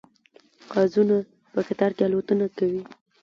قازونه 0.73 1.17
په 1.53 1.59
قطار 1.67 1.91
کې 1.97 2.03
الوتنه 2.07 2.45
کوي 2.57 2.81